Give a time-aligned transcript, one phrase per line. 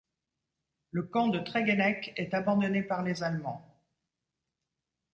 [0.89, 3.63] Le camp de Tréguennec est abandonné par les Allemands.